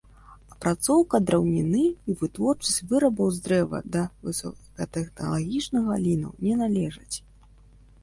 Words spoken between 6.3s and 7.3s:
не належаць.